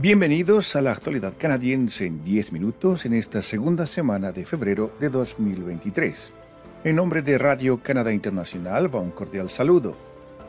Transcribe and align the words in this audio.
Bienvenidos 0.00 0.76
a 0.76 0.80
la 0.80 0.92
actualidad 0.92 1.34
canadiense 1.36 2.06
en 2.06 2.22
10 2.22 2.52
minutos 2.52 3.04
en 3.04 3.14
esta 3.14 3.42
segunda 3.42 3.84
semana 3.84 4.30
de 4.30 4.46
febrero 4.46 4.92
de 5.00 5.08
2023. 5.08 6.30
En 6.84 6.94
nombre 6.94 7.20
de 7.20 7.36
Radio 7.36 7.82
Canadá 7.82 8.12
Internacional 8.12 8.94
va 8.94 9.00
un 9.00 9.10
cordial 9.10 9.50
saludo. 9.50 9.96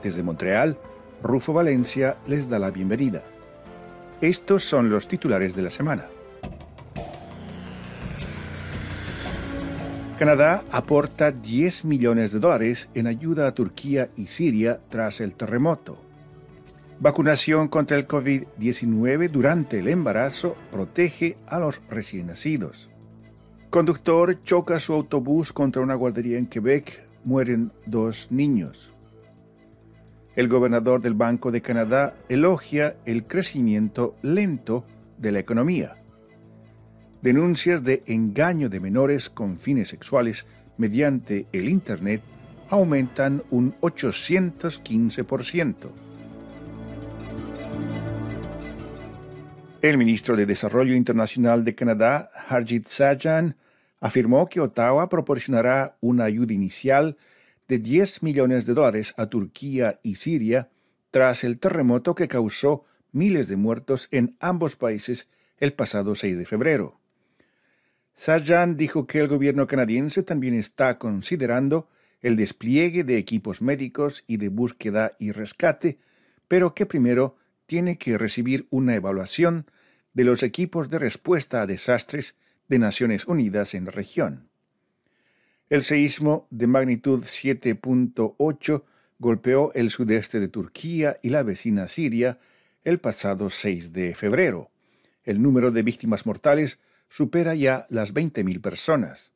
Desde 0.04 0.22
Montreal, 0.22 0.78
Rufo 1.24 1.52
Valencia 1.52 2.18
les 2.28 2.48
da 2.48 2.60
la 2.60 2.70
bienvenida. 2.70 3.24
Estos 4.22 4.64
son 4.64 4.92
los 4.92 5.08
titulares 5.08 5.56
de 5.56 5.64
la 5.64 5.72
semana. 5.72 6.06
Canadá 10.20 10.64
aporta 10.72 11.32
10 11.32 11.86
millones 11.86 12.32
de 12.32 12.40
dólares 12.40 12.88
en 12.94 13.08
ayuda 13.08 13.48
a 13.48 13.56
Turquía 13.56 14.12
y 14.16 14.28
Siria 14.28 14.80
tras 14.90 15.20
el 15.22 15.34
terremoto. 15.34 16.09
Vacunación 17.02 17.70
contra 17.70 17.98
el 17.98 18.06
COVID-19 18.06 19.30
durante 19.30 19.80
el 19.80 19.88
embarazo 19.88 20.58
protege 20.70 21.38
a 21.48 21.58
los 21.58 21.80
recién 21.90 22.28
nacidos. 22.28 22.90
Conductor 23.70 24.44
choca 24.44 24.80
su 24.80 24.92
autobús 24.92 25.54
contra 25.54 25.82
una 25.82 25.96
guardería 25.96 26.38
en 26.38 26.48
Quebec. 26.48 27.08
Mueren 27.24 27.72
dos 27.86 28.28
niños. 28.32 28.92
El 30.36 30.50
gobernador 30.50 31.02
del 31.02 31.14
Banco 31.14 31.52
de 31.52 31.62
Canadá 31.62 32.18
elogia 32.28 32.98
el 33.06 33.24
crecimiento 33.24 34.18
lento 34.22 34.84
de 35.18 35.32
la 35.32 35.40
economía. 35.40 35.96
Denuncias 37.22 37.82
de 37.82 38.04
engaño 38.08 38.68
de 38.68 38.82
menores 38.82 39.30
con 39.30 39.58
fines 39.58 39.88
sexuales 39.88 40.46
mediante 40.78 41.46
el 41.54 41.70
Internet 41.70 42.22
aumentan 42.70 43.42
un 43.52 43.74
815%. 43.80 46.09
El 49.82 49.98
ministro 49.98 50.36
de 50.36 50.46
Desarrollo 50.46 50.94
Internacional 50.94 51.64
de 51.64 51.74
Canadá, 51.74 52.32
Harjit 52.50 52.86
Sajjan, 52.88 53.56
afirmó 54.02 54.50
que 54.50 54.60
Ottawa 54.60 55.08
proporcionará 55.08 55.96
una 56.02 56.26
ayuda 56.26 56.52
inicial 56.52 57.16
de 57.70 57.80
10 57.80 58.22
millones 58.22 58.66
de 58.66 58.74
dólares 58.74 59.14
a 59.16 59.28
Turquía 59.28 60.02
y 60.04 60.16
Siria 60.16 60.68
tras 61.12 61.46
el 61.46 61.60
terremoto 61.60 62.14
que 62.14 62.28
causó 62.28 62.84
miles 63.14 63.48
de 63.48 63.56
muertos 63.56 64.10
en 64.12 64.36
ambos 64.42 64.76
países 64.76 65.30
el 65.60 65.72
pasado 65.72 66.14
6 66.14 66.38
de 66.38 66.46
febrero. 66.46 67.00
Sajjan 68.16 68.76
dijo 68.76 69.08
que 69.08 69.20
el 69.20 69.30
gobierno 69.30 69.66
canadiense 69.66 70.24
también 70.24 70.56
está 70.56 70.98
considerando 70.98 71.88
el 72.20 72.36
despliegue 72.36 73.06
de 73.06 73.18
equipos 73.18 73.62
médicos 73.62 74.26
y 74.28 74.36
de 74.36 74.50
búsqueda 74.50 75.14
y 75.20 75.32
rescate, 75.32 76.00
pero 76.50 76.74
que 76.74 76.86
primero 76.86 77.38
tiene 77.70 78.00
que 78.00 78.18
recibir 78.18 78.66
una 78.72 78.96
evaluación 78.96 79.68
de 80.14 80.24
los 80.24 80.42
equipos 80.42 80.90
de 80.90 80.98
respuesta 80.98 81.62
a 81.62 81.68
desastres 81.68 82.36
de 82.68 82.80
Naciones 82.80 83.28
Unidas 83.28 83.76
en 83.76 83.86
la 83.86 83.92
región. 83.92 84.50
El 85.70 85.84
seísmo 85.84 86.48
de 86.50 86.66
magnitud 86.66 87.24
7.8 87.24 88.84
golpeó 89.20 89.72
el 89.76 89.92
sudeste 89.92 90.40
de 90.40 90.48
Turquía 90.48 91.20
y 91.22 91.30
la 91.30 91.44
vecina 91.44 91.88
Siria 91.88 92.40
el 92.84 93.00
pasado 93.00 93.52
6 93.52 93.94
de 93.94 94.16
febrero. 94.16 94.72
El 95.24 95.40
número 95.40 95.70
de 95.70 95.84
víctimas 95.84 96.26
mortales 96.26 96.80
supera 97.08 97.54
ya 97.54 97.86
las 97.90 98.16
20.000 98.16 98.62
personas. 98.62 99.32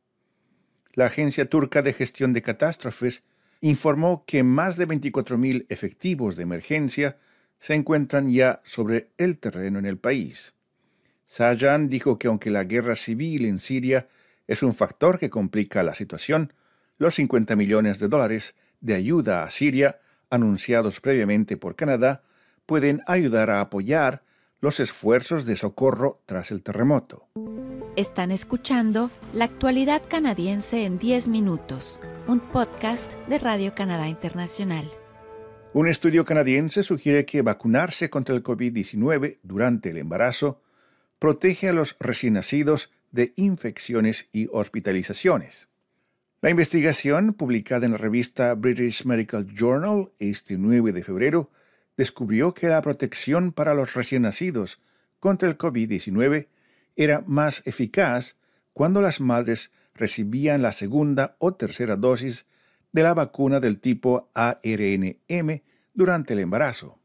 La 0.94 1.06
Agencia 1.06 1.48
Turca 1.48 1.84
de 1.84 1.94
Gestión 1.94 2.34
de 2.34 2.42
Catástrofes 2.42 3.22
informó 3.62 4.24
que 4.26 4.42
más 4.42 4.76
de 4.76 4.88
24.000 4.88 5.68
efectivos 5.70 6.36
de 6.36 6.44
emergencia 6.44 7.18
se 7.64 7.76
encuentran 7.76 8.30
ya 8.30 8.60
sobre 8.66 9.08
el 9.18 9.38
terreno 9.38 9.80
en 9.80 9.86
el 9.86 9.98
país. 9.98 10.54
Sajan 11.24 11.88
dijo 11.88 12.20
que 12.20 12.28
aunque 12.28 12.52
la 12.52 12.66
guerra 12.66 12.98
civil 12.98 13.46
en 13.46 13.60
Siria 13.60 14.10
es 14.48 14.64
un 14.64 14.74
factor 14.74 15.18
que 15.18 15.30
complica 15.30 15.82
la 15.82 15.96
situación, 15.96 16.52
los 16.98 17.16
50 17.16 17.56
millones 17.56 18.00
de 18.00 18.10
dólares 18.10 18.54
de 18.82 18.96
ayuda 18.96 19.46
a 19.46 19.50
Siria 19.50 20.02
anunciados 20.30 21.00
previamente 21.00 21.56
por 21.56 21.78
Canadá 21.78 22.24
pueden 22.66 23.02
ayudar 23.08 23.50
a 23.50 23.62
apoyar 23.62 24.24
los 24.60 24.82
esfuerzos 24.82 25.46
de 25.46 25.56
socorro 25.56 26.22
tras 26.26 26.52
el 26.52 26.64
terremoto. 26.64 27.30
Están 27.96 28.32
escuchando 28.32 29.10
La 29.32 29.46
actualidad 29.46 30.02
canadiense 30.10 30.84
en 30.84 31.00
10 31.00 31.30
minutos, 31.30 32.02
un 32.28 32.42
podcast 32.42 33.10
de 33.30 33.38
Radio 33.38 33.74
Canadá 33.74 34.10
Internacional. 34.10 34.92
Un 35.76 35.88
estudio 35.88 36.24
canadiense 36.24 36.84
sugiere 36.84 37.26
que 37.26 37.42
vacunarse 37.42 38.12
contra 38.12 38.36
el 38.36 38.44
COVID-19 38.44 39.40
durante 39.42 39.90
el 39.90 39.98
embarazo 39.98 40.62
protege 41.18 41.70
a 41.70 41.74
los 41.74 41.96
recién 42.00 42.34
nacidos 42.34 42.92
de 43.12 43.34
infecciones 43.38 44.30
y 44.32 44.48
hospitalizaciones. 44.52 45.68
La 46.42 46.52
investigación, 46.52 47.34
publicada 47.34 47.88
en 47.88 47.94
la 47.94 47.98
revista 47.98 48.54
British 48.54 49.04
Medical 49.06 49.48
Journal 49.48 50.12
este 50.20 50.60
9 50.60 50.92
de 50.92 51.04
febrero, 51.04 51.50
descubrió 51.98 52.54
que 52.54 52.68
la 52.68 52.84
protección 52.84 53.52
para 53.52 53.74
los 53.74 53.96
recién 53.96 54.22
nacidos 54.22 54.80
contra 55.20 55.50
el 55.50 55.58
COVID-19 55.58 56.50
era 56.96 57.24
más 57.26 57.64
eficaz 57.66 58.38
cuando 58.74 59.02
las 59.02 59.20
madres 59.20 59.72
recibían 59.96 60.62
la 60.62 60.72
segunda 60.72 61.36
o 61.40 61.56
tercera 61.56 61.96
dosis 61.96 62.46
de 62.94 63.04
la 63.04 63.14
vacuna 63.14 63.60
del 63.60 63.80
tipo 63.80 64.30
ARNM 64.34 65.62
durante 65.94 66.34
el 66.34 66.40
embarazo. 66.40 66.98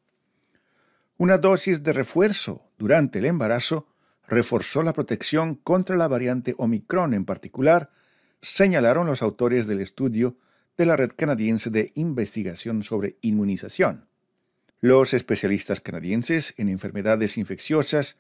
Una 1.16 1.38
dosis 1.38 1.82
de 1.82 1.92
refuerzo 1.92 2.62
durante 2.78 3.18
el 3.18 3.24
embarazo 3.24 3.88
reforzó 4.28 4.82
la 4.82 4.92
protección 4.92 5.56
contra 5.56 5.96
la 5.96 6.06
variante 6.06 6.54
Omicron 6.58 7.14
en 7.14 7.24
particular, 7.24 7.90
señalaron 8.40 9.06
los 9.06 9.22
autores 9.22 9.66
del 9.66 9.80
estudio 9.80 10.36
de 10.76 10.86
la 10.86 10.96
Red 10.96 11.12
Canadiense 11.16 11.70
de 11.70 11.90
Investigación 11.96 12.82
sobre 12.82 13.16
Inmunización. 13.22 14.06
Los 14.80 15.12
especialistas 15.12 15.80
canadienses 15.80 16.54
en 16.56 16.68
enfermedades 16.68 17.36
infecciosas, 17.36 18.16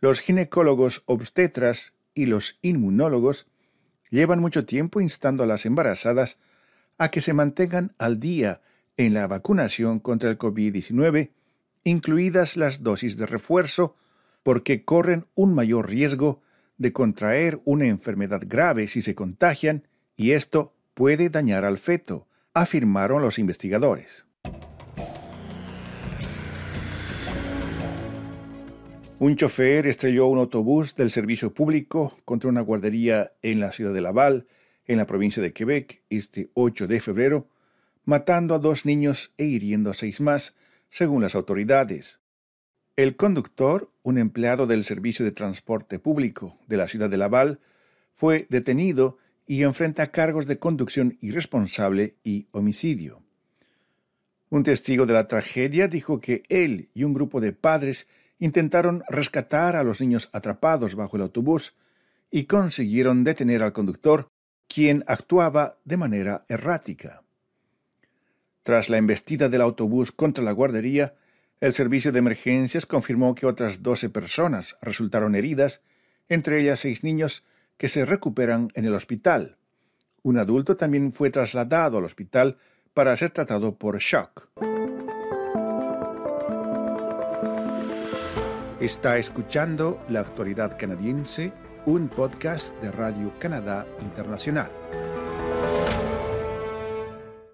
los 0.00 0.20
ginecólogos 0.20 1.02
obstetras 1.04 1.92
y 2.14 2.26
los 2.26 2.58
inmunólogos 2.62 3.46
llevan 4.08 4.40
mucho 4.40 4.64
tiempo 4.64 5.00
instando 5.00 5.42
a 5.42 5.46
las 5.46 5.66
embarazadas 5.66 6.38
a 6.98 7.10
que 7.10 7.20
se 7.20 7.32
mantengan 7.32 7.94
al 7.98 8.20
día 8.20 8.60
en 8.96 9.14
la 9.14 9.26
vacunación 9.26 10.00
contra 10.00 10.30
el 10.30 10.38
COVID-19, 10.38 11.30
incluidas 11.84 12.56
las 12.56 12.82
dosis 12.82 13.16
de 13.16 13.26
refuerzo, 13.26 13.96
porque 14.42 14.84
corren 14.84 15.26
un 15.34 15.54
mayor 15.54 15.88
riesgo 15.88 16.42
de 16.78 16.92
contraer 16.92 17.60
una 17.64 17.86
enfermedad 17.86 18.42
grave 18.44 18.86
si 18.88 19.02
se 19.02 19.14
contagian 19.14 19.86
y 20.16 20.32
esto 20.32 20.74
puede 20.94 21.30
dañar 21.30 21.64
al 21.64 21.78
feto, 21.78 22.26
afirmaron 22.54 23.22
los 23.22 23.38
investigadores. 23.38 24.26
Un 29.18 29.36
chofer 29.36 29.86
estrelló 29.86 30.26
un 30.26 30.38
autobús 30.38 30.96
del 30.96 31.10
servicio 31.10 31.54
público 31.54 32.18
contra 32.24 32.50
una 32.50 32.60
guardería 32.60 33.32
en 33.42 33.60
la 33.60 33.70
ciudad 33.70 33.94
de 33.94 34.00
Laval 34.00 34.46
en 34.92 34.98
la 34.98 35.06
provincia 35.06 35.42
de 35.42 35.52
Quebec 35.52 36.02
este 36.10 36.50
8 36.54 36.86
de 36.86 37.00
febrero, 37.00 37.48
matando 38.04 38.54
a 38.54 38.58
dos 38.58 38.84
niños 38.84 39.32
e 39.38 39.44
hiriendo 39.44 39.90
a 39.90 39.94
seis 39.94 40.20
más, 40.20 40.54
según 40.90 41.22
las 41.22 41.34
autoridades. 41.34 42.20
El 42.96 43.16
conductor, 43.16 43.90
un 44.02 44.18
empleado 44.18 44.66
del 44.66 44.84
Servicio 44.84 45.24
de 45.24 45.32
Transporte 45.32 45.98
Público 45.98 46.58
de 46.66 46.76
la 46.76 46.88
ciudad 46.88 47.08
de 47.08 47.16
Laval, 47.16 47.60
fue 48.14 48.46
detenido 48.50 49.18
y 49.46 49.62
enfrenta 49.62 50.10
cargos 50.10 50.46
de 50.46 50.58
conducción 50.58 51.16
irresponsable 51.20 52.16
y 52.22 52.46
homicidio. 52.52 53.22
Un 54.50 54.64
testigo 54.64 55.06
de 55.06 55.14
la 55.14 55.28
tragedia 55.28 55.88
dijo 55.88 56.20
que 56.20 56.42
él 56.50 56.90
y 56.92 57.04
un 57.04 57.14
grupo 57.14 57.40
de 57.40 57.52
padres 57.52 58.08
intentaron 58.38 59.02
rescatar 59.08 59.76
a 59.76 59.82
los 59.82 60.00
niños 60.00 60.28
atrapados 60.32 60.94
bajo 60.94 61.16
el 61.16 61.22
autobús 61.22 61.74
y 62.30 62.44
consiguieron 62.44 63.24
detener 63.24 63.62
al 63.62 63.72
conductor 63.72 64.28
quien 64.68 65.04
actuaba 65.06 65.78
de 65.84 65.96
manera 65.96 66.44
errática. 66.48 67.22
Tras 68.62 68.88
la 68.88 68.98
embestida 68.98 69.48
del 69.48 69.60
autobús 69.60 70.12
contra 70.12 70.44
la 70.44 70.52
guardería, 70.52 71.14
el 71.60 71.74
servicio 71.74 72.12
de 72.12 72.18
emergencias 72.18 72.86
confirmó 72.86 73.34
que 73.34 73.46
otras 73.46 73.82
doce 73.82 74.08
personas 74.08 74.76
resultaron 74.80 75.34
heridas, 75.34 75.82
entre 76.28 76.60
ellas 76.60 76.80
seis 76.80 77.04
niños 77.04 77.44
que 77.76 77.88
se 77.88 78.04
recuperan 78.04 78.70
en 78.74 78.84
el 78.84 78.94
hospital. 78.94 79.56
Un 80.22 80.38
adulto 80.38 80.76
también 80.76 81.12
fue 81.12 81.30
trasladado 81.30 81.98
al 81.98 82.04
hospital 82.04 82.58
para 82.94 83.16
ser 83.16 83.30
tratado 83.30 83.76
por 83.76 83.98
shock. 83.98 84.48
Está 88.80 89.18
escuchando 89.18 90.04
La 90.08 90.20
Actualidad 90.20 90.76
Canadiense 90.76 91.52
un 91.84 92.08
podcast 92.08 92.72
de 92.80 92.92
Radio 92.92 93.32
Canadá 93.40 93.84
Internacional. 94.00 94.70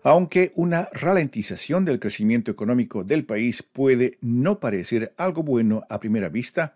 Aunque 0.02 0.50
una 0.54 0.90
ralentización 0.92 1.86
del 1.86 1.98
crecimiento 1.98 2.50
económico 2.50 3.04
del 3.04 3.24
país 3.24 3.62
puede 3.62 4.18
no 4.20 4.60
parecer 4.60 5.14
algo 5.16 5.42
bueno 5.42 5.84
a 5.88 5.98
primera 5.98 6.28
vista, 6.28 6.74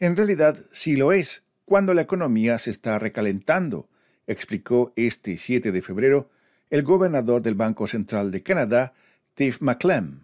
en 0.00 0.16
realidad 0.16 0.56
sí 0.72 0.96
lo 0.96 1.12
es 1.12 1.44
cuando 1.66 1.92
la 1.92 2.02
economía 2.02 2.58
se 2.58 2.70
está 2.70 2.98
recalentando, 2.98 3.86
explicó 4.26 4.94
este 4.96 5.36
7 5.36 5.72
de 5.72 5.82
febrero 5.82 6.30
el 6.70 6.82
gobernador 6.82 7.42
del 7.42 7.54
Banco 7.54 7.86
Central 7.86 8.30
de 8.30 8.42
Canadá, 8.42 8.94
Dave 9.36 9.56
McClem. 9.60 10.20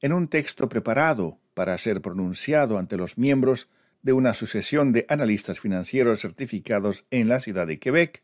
En 0.00 0.12
un 0.12 0.28
texto 0.28 0.68
preparado 0.68 1.38
para 1.52 1.76
ser 1.78 2.00
pronunciado 2.00 2.78
ante 2.78 2.96
los 2.96 3.18
miembros 3.18 3.68
de 4.04 4.12
una 4.12 4.30
asociación 4.30 4.92
de 4.92 5.06
analistas 5.08 5.58
financieros 5.58 6.20
certificados 6.20 7.06
en 7.10 7.28
la 7.28 7.40
ciudad 7.40 7.66
de 7.66 7.78
Quebec, 7.78 8.22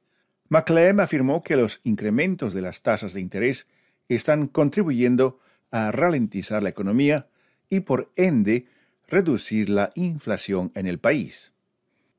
McLean 0.49 1.01
afirmó 1.01 1.43
que 1.43 1.57
los 1.57 1.81
incrementos 1.85 2.53
de 2.53 2.61
las 2.61 2.83
tasas 2.83 3.15
de 3.15 3.21
interés 3.21 3.67
están 4.09 4.47
contribuyendo 4.47 5.41
a 5.71 5.91
ralentizar 5.91 6.63
la 6.63 6.69
economía 6.69 7.29
y 7.71 7.81
por 7.81 8.13
ende 8.17 8.67
reducir 9.09 9.71
la 9.71 9.91
inflación 9.95 10.71
en 10.75 10.87
el 10.87 10.99
país. 10.99 11.55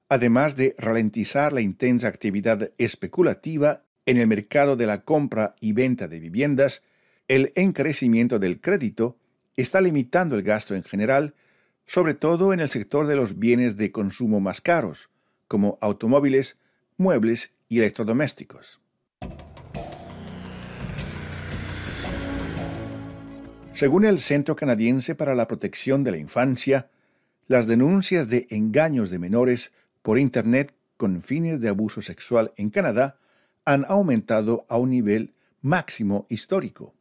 Además 0.09 0.55
de 0.55 0.75
ralentizar 0.77 1.53
la 1.53 1.61
intensa 1.61 2.07
actividad 2.07 2.71
especulativa 2.79 3.83
en 4.07 4.17
el 4.17 4.27
mercado 4.27 4.75
de 4.75 4.87
la 4.87 5.03
compra 5.03 5.55
y 5.59 5.73
venta 5.73 6.07
de 6.07 6.19
viviendas, 6.19 6.83
el 7.27 7.53
encarecimiento 7.55 8.39
del 8.39 8.59
crédito 8.59 9.17
está 9.55 9.81
limitando 9.81 10.35
el 10.35 10.41
gasto 10.41 10.73
en 10.73 10.83
general, 10.83 11.35
sobre 11.91 12.13
todo 12.13 12.53
en 12.53 12.61
el 12.61 12.69
sector 12.69 13.05
de 13.05 13.17
los 13.17 13.37
bienes 13.37 13.75
de 13.75 13.91
consumo 13.91 14.39
más 14.39 14.61
caros, 14.61 15.09
como 15.49 15.77
automóviles, 15.81 16.57
muebles 16.95 17.51
y 17.67 17.79
electrodomésticos. 17.79 18.79
Según 23.73 24.05
el 24.05 24.19
Centro 24.19 24.55
Canadiense 24.55 25.15
para 25.15 25.35
la 25.35 25.49
Protección 25.49 26.05
de 26.05 26.11
la 26.11 26.17
Infancia, 26.17 26.87
las 27.49 27.67
denuncias 27.67 28.29
de 28.29 28.47
engaños 28.51 29.09
de 29.09 29.19
menores 29.19 29.73
por 30.01 30.17
Internet 30.17 30.73
con 30.95 31.21
fines 31.21 31.59
de 31.59 31.67
abuso 31.67 32.01
sexual 32.01 32.53
en 32.55 32.69
Canadá 32.69 33.17
han 33.65 33.83
aumentado 33.89 34.65
a 34.69 34.77
un 34.77 34.91
nivel 34.91 35.33
máximo 35.61 36.25
histórico. 36.29 36.93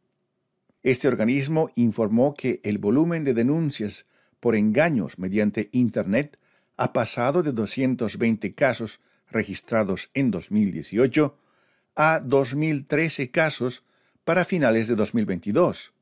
Este 0.83 1.07
organismo 1.07 1.69
informó 1.75 2.33
que 2.33 2.59
el 2.65 2.77
volumen 2.77 3.23
de 3.23 3.33
denuncias 3.33 4.05
por 4.41 4.57
engaños 4.57 5.17
mediante 5.17 5.69
Internet 5.71 6.37
ha 6.75 6.91
pasado 6.91 7.43
de 7.43 7.53
220 7.53 8.53
casos 8.53 8.99
registrados 9.29 10.09
en 10.13 10.31
2018 10.31 11.37
a 11.95 12.21
2.013 12.21 13.31
casos 13.31 13.85
para 14.25 14.43
finales 14.43 14.89
de 14.89 14.95
2022, 14.95 15.93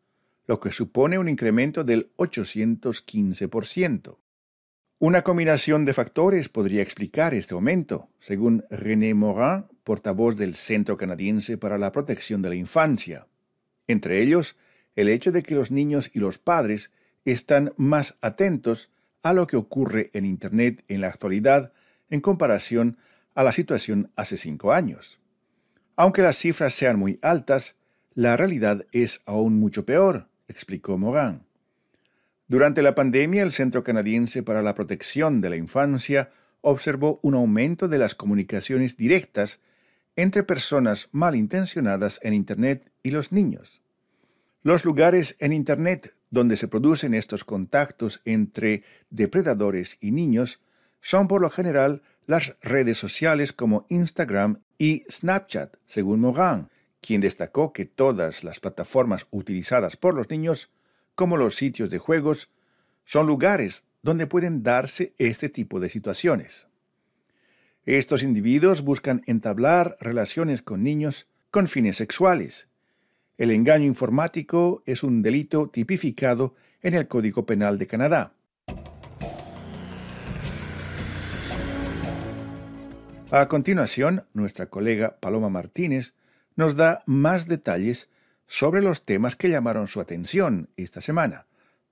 lo 0.48 0.60
que 0.60 0.72
supone 0.72 1.20
un 1.20 1.30
incremento 1.30 1.84
del 1.84 2.12
815%. 2.18 4.18
Una 5.02 5.22
combinación 5.22 5.86
de 5.86 5.94
factores 5.94 6.50
podría 6.50 6.82
explicar 6.82 7.34
este 7.34 7.54
aumento, 7.54 8.10
según 8.20 8.66
René 8.70 9.14
Morin, 9.14 9.66
portavoz 9.84 10.36
del 10.36 10.56
Centro 10.56 10.98
Canadiense 10.98 11.58
para 11.58 11.78
la 11.78 11.92
Protección 11.92 12.42
de 12.42 12.50
la 12.50 12.56
Infancia. 12.56 13.28
Entre 13.88 14.22
ellos, 14.22 14.56
el 14.96 15.10
hecho 15.10 15.32
de 15.32 15.44
que 15.44 15.56
los 15.56 15.72
niños 15.72 16.12
y 16.14 16.20
los 16.20 16.38
padres 16.38 16.92
están 17.32 17.74
más 17.78 18.18
atentos 18.22 18.90
a 19.24 19.34
lo 19.34 19.48
que 19.48 19.58
ocurre 19.58 20.10
en 20.14 20.26
Internet 20.26 20.84
en 20.88 21.02
la 21.02 21.08
actualidad 21.08 21.74
en 22.10 22.22
comparación 22.22 22.98
a 23.36 23.44
la 23.44 23.52
situación 23.52 24.12
hace 24.16 24.38
cinco 24.38 24.72
años. 24.72 25.20
Aunque 25.96 26.22
las 26.22 26.38
cifras 26.38 26.74
sean 26.74 26.98
muy 26.98 27.20
altas, 27.22 27.76
la 28.14 28.38
realidad 28.38 28.86
es 28.92 29.22
aún 29.26 29.60
mucho 29.60 29.86
peor, 29.86 30.28
explicó 30.48 30.98
Morin. 30.98 31.42
Durante 32.48 32.82
la 32.82 32.96
pandemia, 32.96 33.44
el 33.44 33.52
Centro 33.52 33.84
Canadiense 33.84 34.42
para 34.42 34.62
la 34.62 34.76
Protección 34.76 35.40
de 35.40 35.52
la 35.52 35.56
Infancia 35.56 36.32
observó 36.62 37.20
un 37.22 37.36
aumento 37.36 37.88
de 37.88 37.98
las 37.98 38.16
comunicaciones 38.16 38.98
directas 38.98 39.60
entre 40.16 40.44
personas 40.44 41.10
malintencionadas 41.12 42.20
en 42.24 42.34
Internet 42.34 42.92
y 43.04 43.12
los 43.12 43.32
niños. 43.32 43.82
Los 44.64 44.84
lugares 44.84 45.38
en 45.40 45.54
Internet 45.54 46.14
donde 46.32 46.58
se 46.58 46.68
producen 46.68 47.14
estos 47.14 47.44
contactos 47.44 48.22
entre 48.26 48.84
depredadores 49.10 49.98
y 50.00 50.12
niños 50.12 50.62
son 51.02 51.28
por 51.28 51.42
lo 51.42 51.50
general 51.50 52.02
las 52.26 52.56
redes 52.62 52.98
sociales 52.98 53.54
como 53.54 53.86
Instagram 53.90 54.62
y 54.78 55.04
Snapchat, 55.10 55.76
según 55.86 56.20
Morin, 56.20 56.70
quien 57.02 57.22
destacó 57.22 57.74
que 57.74 57.86
todas 57.86 58.44
las 58.44 58.60
plataformas 58.60 59.28
utilizadas 59.32 59.98
por 59.98 60.14
los 60.14 60.30
niños, 60.30 60.70
como 61.16 61.38
los 61.38 61.56
sitios 61.56 61.90
de 61.90 61.98
juegos, 61.98 62.50
son 63.06 63.28
lugares 63.28 63.86
donde 64.04 64.28
pueden 64.28 64.64
darse 64.64 65.14
este 65.18 65.50
tipo 65.50 65.80
de 65.80 65.90
situaciones. 65.90 66.68
Estos 67.86 68.24
individuos 68.24 68.84
buscan 68.84 69.24
entablar 69.26 69.98
relaciones 70.00 70.62
con 70.62 70.84
niños 70.84 71.28
con 71.50 71.68
fines 71.68 71.98
sexuales. 71.98 72.69
El 73.40 73.52
engaño 73.52 73.86
informático 73.86 74.84
es 74.86 75.02
un 75.02 75.22
delito 75.22 75.70
tipificado 75.70 76.56
en 76.82 76.94
el 76.94 77.08
Código 77.08 77.46
Penal 77.46 77.78
de 77.78 77.88
Canadá. 77.88 78.34
A 83.32 83.48
continuación, 83.48 84.26
nuestra 84.34 84.66
colega 84.66 85.22
Paloma 85.22 85.48
Martínez 85.48 86.16
nos 86.58 86.76
da 86.76 87.02
más 87.06 87.48
detalles 87.48 88.10
sobre 88.46 88.82
los 88.82 89.04
temas 89.04 89.38
que 89.38 89.48
llamaron 89.48 89.88
su 89.88 90.02
atención 90.02 90.68
esta 90.76 91.00
semana. 91.00 91.46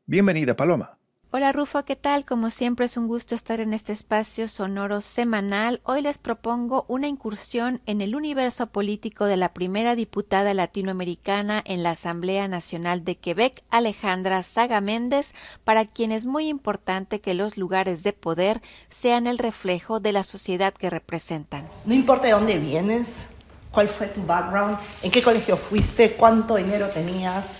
Bienvenida, 0.06 0.58
Paloma. 0.58 0.97
Hola 1.30 1.52
Rufo, 1.52 1.84
¿qué 1.84 1.98
tal? 1.98 2.24
Como 2.24 2.50
siempre 2.50 2.86
es 2.86 2.96
un 2.96 3.10
gusto 3.10 3.36
estar 3.36 3.60
en 3.60 3.74
este 3.74 3.92
espacio 3.92 4.48
sonoro 4.48 5.02
semanal. 5.02 5.82
Hoy 5.84 6.02
les 6.02 6.18
propongo 6.18 6.86
una 6.88 7.10
incursión 7.10 7.82
en 7.86 8.00
el 8.00 8.16
universo 8.16 8.68
político 8.68 9.26
de 9.26 9.36
la 9.36 9.54
primera 9.54 9.96
diputada 9.96 10.54
latinoamericana 10.54 11.62
en 11.66 11.84
la 11.84 11.92
Asamblea 11.92 12.48
Nacional 12.48 13.04
de 13.04 13.18
Quebec, 13.18 13.62
Alejandra 13.70 14.42
Saga 14.42 14.80
Méndez, 14.80 15.34
para 15.66 15.84
quien 15.84 16.14
es 16.14 16.26
muy 16.26 16.48
importante 16.48 17.20
que 17.20 17.34
los 17.34 17.58
lugares 17.58 18.04
de 18.04 18.14
poder 18.14 18.62
sean 18.88 19.28
el 19.28 19.38
reflejo 19.38 20.00
de 20.00 20.14
la 20.14 20.24
sociedad 20.24 20.74
que 20.74 20.90
representan. 20.90 21.68
No 21.84 21.94
importa 21.94 22.28
de 22.28 22.32
dónde 22.32 22.58
vienes, 22.58 23.28
cuál 23.72 23.90
fue 23.90 24.08
tu 24.08 24.26
background, 24.26 24.78
en 25.02 25.12
qué 25.12 25.22
colegio 25.22 25.58
fuiste, 25.58 26.14
cuánto 26.14 26.56
dinero 26.56 26.88
tenías, 26.88 27.60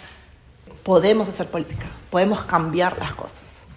podemos 0.88 1.28
hacer 1.28 1.50
política, 1.50 1.86
podemos 2.10 2.46
cambiar 2.46 2.98
las 2.98 3.14
cosas. 3.14 3.68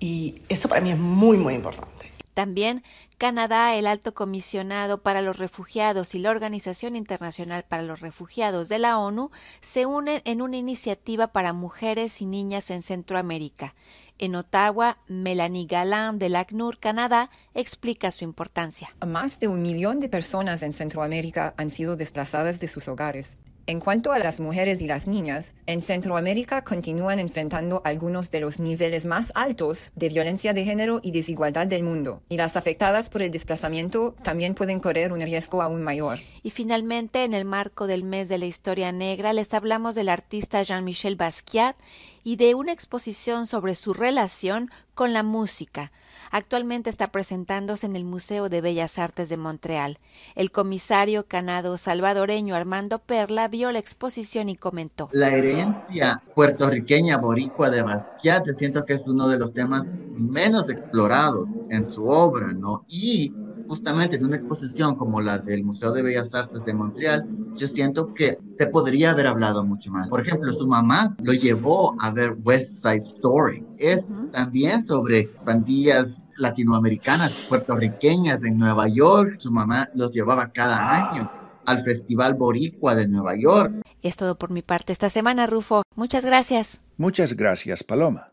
Y 0.00 0.42
eso 0.48 0.68
para 0.68 0.80
mí 0.80 0.90
es 0.90 0.98
muy, 0.98 1.38
muy 1.38 1.54
importante. 1.54 2.12
También 2.34 2.82
Canadá, 3.18 3.76
el 3.76 3.86
alto 3.86 4.14
comisionado 4.14 5.00
para 5.00 5.22
los 5.22 5.38
refugiados 5.38 6.16
y 6.16 6.18
la 6.18 6.30
Organización 6.30 6.96
Internacional 6.96 7.64
para 7.68 7.84
los 7.84 8.00
Refugiados 8.00 8.68
de 8.68 8.80
la 8.80 8.98
ONU 8.98 9.30
se 9.60 9.86
unen 9.86 10.20
en 10.24 10.42
una 10.42 10.56
iniciativa 10.56 11.28
para 11.28 11.52
mujeres 11.52 12.20
y 12.20 12.26
niñas 12.26 12.72
en 12.72 12.82
Centroamérica. 12.82 13.76
En 14.18 14.34
Ottawa, 14.34 14.98
Melanie 15.06 15.66
Galán 15.66 16.18
del 16.18 16.34
ACNUR 16.34 16.80
Canadá 16.80 17.30
explica 17.54 18.10
su 18.10 18.24
importancia. 18.24 18.92
Más 19.06 19.38
de 19.38 19.46
un 19.46 19.62
millón 19.62 20.00
de 20.00 20.08
personas 20.08 20.62
en 20.62 20.72
Centroamérica 20.72 21.54
han 21.56 21.70
sido 21.70 21.94
desplazadas 21.94 22.58
de 22.58 22.66
sus 22.66 22.88
hogares. 22.88 23.36
En 23.68 23.80
cuanto 23.80 24.12
a 24.12 24.18
las 24.18 24.40
mujeres 24.40 24.80
y 24.80 24.86
las 24.86 25.06
niñas, 25.06 25.52
en 25.66 25.82
Centroamérica 25.82 26.64
continúan 26.64 27.18
enfrentando 27.18 27.82
algunos 27.84 28.30
de 28.30 28.40
los 28.40 28.60
niveles 28.60 29.04
más 29.04 29.30
altos 29.34 29.92
de 29.94 30.08
violencia 30.08 30.54
de 30.54 30.64
género 30.64 31.00
y 31.02 31.10
desigualdad 31.10 31.66
del 31.66 31.82
mundo, 31.82 32.22
y 32.30 32.38
las 32.38 32.56
afectadas 32.56 33.10
por 33.10 33.20
el 33.20 33.30
desplazamiento 33.30 34.14
también 34.22 34.54
pueden 34.54 34.80
correr 34.80 35.12
un 35.12 35.20
riesgo 35.20 35.60
aún 35.60 35.82
mayor. 35.82 36.18
Y 36.42 36.48
finalmente, 36.48 37.24
en 37.24 37.34
el 37.34 37.44
marco 37.44 37.86
del 37.86 38.04
mes 38.04 38.30
de 38.30 38.38
la 38.38 38.46
historia 38.46 38.90
negra, 38.90 39.34
les 39.34 39.52
hablamos 39.52 39.94
del 39.94 40.08
artista 40.08 40.62
Jean-Michel 40.62 41.16
Basquiat 41.16 41.76
y 42.24 42.36
de 42.36 42.54
una 42.54 42.72
exposición 42.72 43.46
sobre 43.46 43.74
su 43.74 43.94
relación 43.94 44.70
con 44.94 45.12
la 45.12 45.22
música. 45.22 45.92
Actualmente 46.30 46.90
está 46.90 47.10
presentándose 47.10 47.86
en 47.86 47.96
el 47.96 48.04
Museo 48.04 48.48
de 48.48 48.60
Bellas 48.60 48.98
Artes 48.98 49.28
de 49.28 49.36
Montreal. 49.36 49.98
El 50.34 50.50
comisario 50.50 51.26
canado 51.26 51.78
salvadoreño 51.78 52.54
Armando 52.54 52.98
Perla 52.98 53.48
vio 53.48 53.72
la 53.72 53.78
exposición 53.78 54.48
y 54.48 54.56
comentó. 54.56 55.08
La 55.12 55.30
herencia 55.30 56.22
puertorriqueña 56.34 57.18
boricua 57.18 57.70
de 57.70 57.82
Basquiat, 57.82 58.46
siento 58.48 58.84
que 58.84 58.94
es 58.94 59.08
uno 59.08 59.28
de 59.28 59.38
los 59.38 59.54
temas 59.54 59.84
menos 60.10 60.68
explorados 60.68 61.48
en 61.70 61.88
su 61.88 62.06
obra, 62.06 62.52
¿no? 62.52 62.84
Y 62.88 63.32
justamente 63.68 64.16
en 64.16 64.24
una 64.24 64.36
exposición 64.36 64.96
como 64.96 65.20
la 65.20 65.38
del 65.38 65.62
Museo 65.62 65.92
de 65.92 66.02
Bellas 66.02 66.34
Artes 66.34 66.64
de 66.64 66.74
Montreal, 66.74 67.26
yo 67.54 67.68
siento 67.68 68.14
que 68.14 68.38
se 68.50 68.66
podría 68.66 69.10
haber 69.10 69.26
hablado 69.26 69.64
mucho 69.64 69.90
más. 69.90 70.08
Por 70.08 70.20
ejemplo, 70.20 70.52
su 70.52 70.66
mamá 70.66 71.16
lo 71.22 71.32
llevó 71.32 71.94
a 72.00 72.10
ver 72.10 72.36
West 72.42 72.82
Side 72.82 73.02
Story. 73.02 73.64
Es 73.78 74.08
también 74.32 74.82
sobre 74.82 75.24
pandillas 75.44 76.22
latinoamericanas, 76.38 77.46
puertorriqueñas 77.48 78.42
en 78.44 78.58
Nueva 78.58 78.88
York. 78.88 79.36
Su 79.38 79.52
mamá 79.52 79.88
los 79.94 80.12
llevaba 80.12 80.50
cada 80.50 81.10
año 81.12 81.30
al 81.66 81.82
Festival 81.84 82.34
Boricua 82.34 82.94
de 82.94 83.06
Nueva 83.06 83.36
York. 83.36 83.82
Es 84.02 84.16
todo 84.16 84.38
por 84.38 84.50
mi 84.50 84.62
parte 84.62 84.92
esta 84.92 85.10
semana, 85.10 85.46
Rufo. 85.46 85.82
Muchas 85.96 86.24
gracias. 86.24 86.80
Muchas 86.96 87.34
gracias, 87.34 87.84
Paloma. 87.84 88.32